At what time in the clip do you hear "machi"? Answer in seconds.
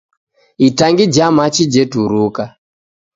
1.37-1.63